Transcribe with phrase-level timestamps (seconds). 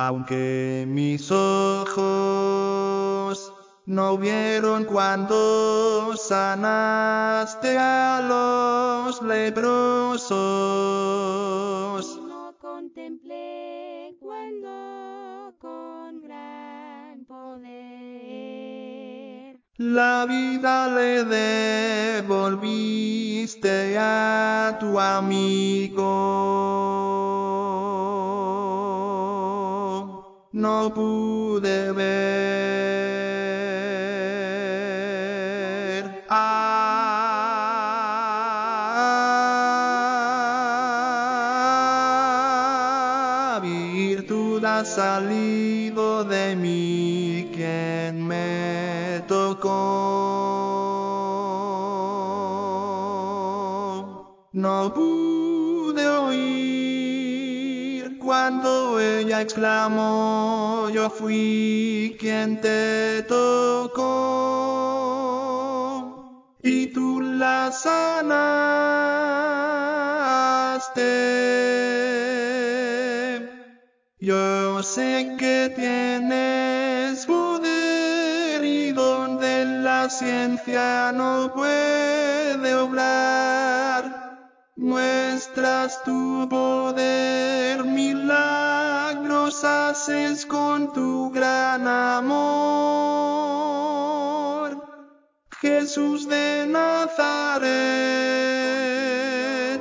[0.00, 1.98] Aunque mis ojos
[3.84, 10.30] no vieron cuando sanaste a los leprosos.
[12.28, 17.98] No contemplé cuando con gran poder
[19.78, 21.24] La vida le
[22.22, 26.67] devolviste a tu amigo.
[30.52, 32.64] No pude ver.
[36.30, 36.80] Ah,
[43.62, 49.68] virtud ha salido de mí quien me tocó.
[54.52, 55.27] No pude
[58.48, 64.06] cuando ella exclamó, yo fui quien te tocó.
[66.62, 68.08] Y tú la sanaste.
[74.18, 84.17] Yo sé que tienes poder y donde la ciencia no puede obrar.
[84.88, 92.38] Muestras tu poder, milagros haces con tu gran amor.
[95.60, 97.68] Jesús de Nazaret,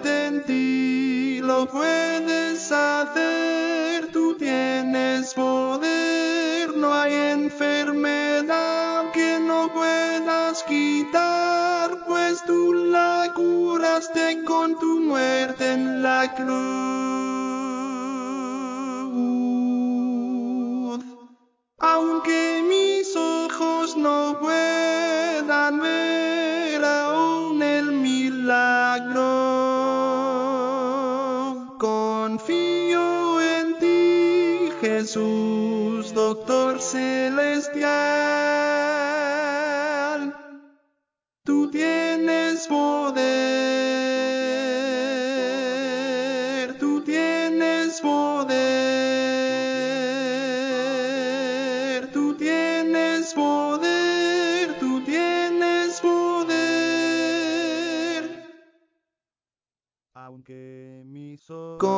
[0.05, 12.03] en ti lo puedes hacer, tú tienes poder, no hay enfermedad que no puedas quitar,
[12.05, 13.31] pues tú la
[13.77, 16.47] curaste con tu muerte en la cruz.
[21.77, 29.25] Aunque mis ojos no puedan ver aún el milagro,
[31.77, 38.07] confío en ti, Jesús, doctor celestial.
[53.37, 56.57] Poder, tú tienes poder.
[60.15, 61.97] Aunque mis ojos con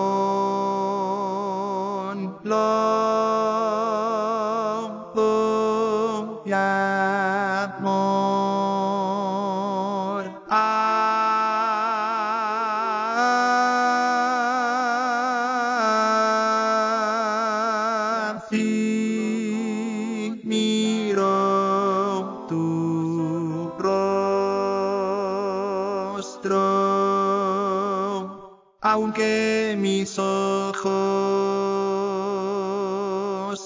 [2.44, 2.98] lodo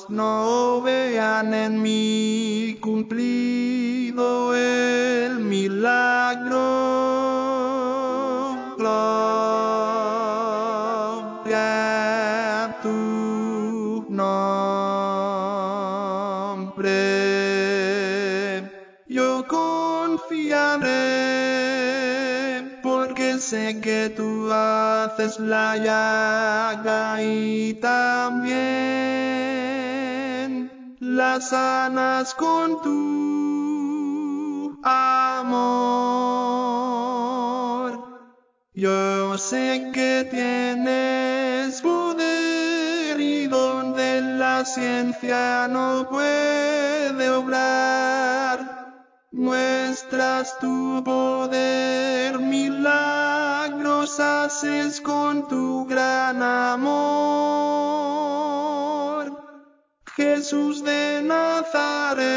[0.08, 6.62] no vean en mí cumplido el milagro.
[8.78, 9.44] Gloria
[12.64, 14.62] a tu nombre.
[19.10, 20.94] Yo confiaré
[22.82, 29.33] porque sé que tú haces la llaga y también
[31.14, 35.54] la sanas con tu amor.
[38.74, 48.58] Yo sé que tienes poder y donde la ciencia no puede obrar.
[49.32, 57.63] Muestras tu poder, milagros haces con tu gran amor.
[60.54, 62.30] Jesús de Nazaret,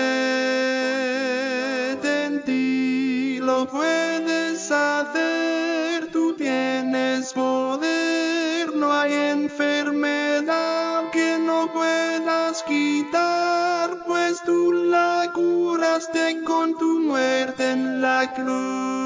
[2.02, 14.02] en ti lo puedes hacer, tú tienes poder, no hay enfermedad que no puedas quitar,
[14.06, 18.96] pues tú la curaste con tu muerte en la cruz.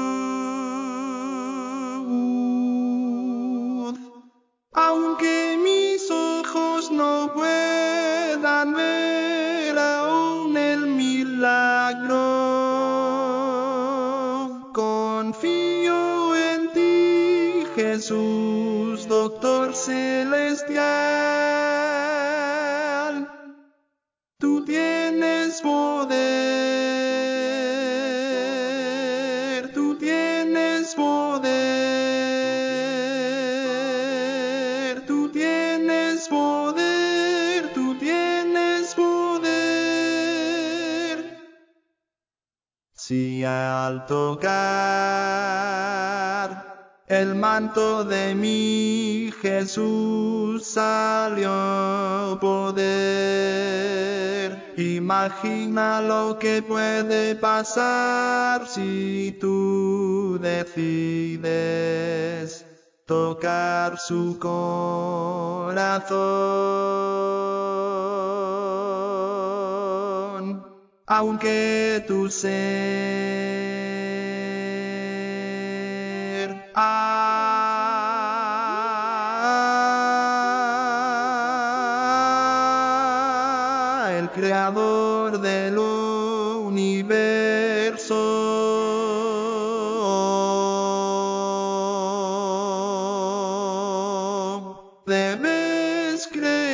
[4.71, 5.50] Aunque
[18.11, 20.83] Jesús, doctor celestial,
[24.37, 26.11] tú tienes poder,
[29.73, 31.55] tú tienes poder,
[35.05, 39.61] tú tienes poder, tú tienes poder.
[42.93, 45.51] Si al tocar
[47.11, 52.81] el manto de mi Jesús salió poder,
[54.77, 61.45] imagina lo que puede pasar si tú decides
[63.05, 65.83] tocar su corazón,
[71.05, 73.50] aunque tu ser
[84.33, 86.95] creador del universo.
[95.05, 96.71] Debes creer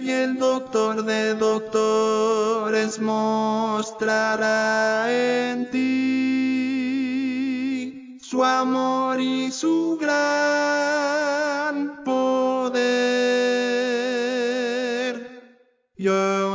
[0.00, 4.32] y el doctor de doctores mostrará
[5.10, 5.92] en ti
[8.20, 10.81] su amor y su gran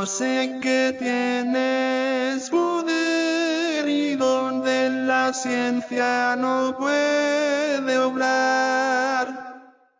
[0.08, 9.26] sé que tienes poder y donde la ciencia no puede obrar.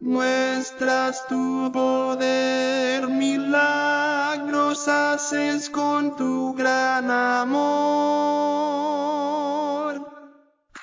[0.00, 8.48] Muestras tu poder, milagros haces con tu gran amor.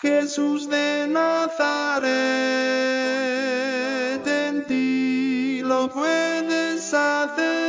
[0.01, 2.05] Jesús de Nazaret,
[4.27, 7.64] en ti lo puedes hacer,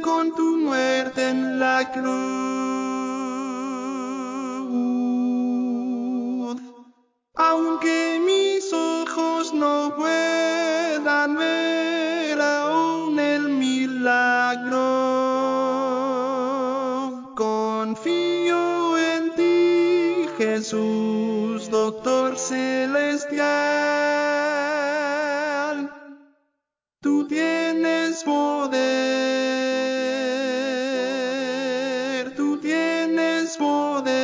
[0.00, 2.06] con tu muerte en la cruz.
[7.34, 14.78] Aunque mis ojos no puedan ver aún el milagro,
[17.34, 24.39] confío en ti, Jesús, doctor celestial.
[33.60, 33.68] Poder, tú tienes
[34.00, 34.19] poder.